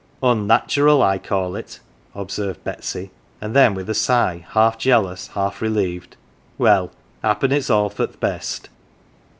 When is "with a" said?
3.75-3.93